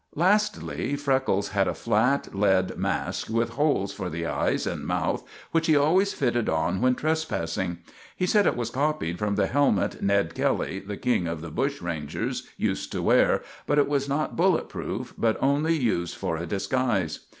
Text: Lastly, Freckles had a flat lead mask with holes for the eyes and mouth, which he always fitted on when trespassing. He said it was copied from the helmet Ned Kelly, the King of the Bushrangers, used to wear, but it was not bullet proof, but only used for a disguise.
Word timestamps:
Lastly, 0.15 0.95
Freckles 0.95 1.49
had 1.49 1.67
a 1.67 1.75
flat 1.75 2.33
lead 2.33 2.75
mask 2.75 3.29
with 3.29 3.49
holes 3.49 3.93
for 3.93 4.09
the 4.09 4.25
eyes 4.25 4.65
and 4.65 4.87
mouth, 4.87 5.23
which 5.51 5.67
he 5.67 5.75
always 5.75 6.11
fitted 6.11 6.49
on 6.49 6.81
when 6.81 6.95
trespassing. 6.95 7.77
He 8.15 8.25
said 8.25 8.47
it 8.47 8.55
was 8.55 8.71
copied 8.71 9.19
from 9.19 9.35
the 9.35 9.45
helmet 9.45 10.01
Ned 10.01 10.33
Kelly, 10.33 10.79
the 10.79 10.97
King 10.97 11.27
of 11.27 11.41
the 11.41 11.51
Bushrangers, 11.51 12.47
used 12.57 12.91
to 12.93 13.03
wear, 13.03 13.43
but 13.67 13.77
it 13.77 13.87
was 13.87 14.09
not 14.09 14.35
bullet 14.35 14.69
proof, 14.69 15.13
but 15.19 15.37
only 15.39 15.75
used 15.77 16.15
for 16.15 16.35
a 16.35 16.47
disguise. 16.47 17.27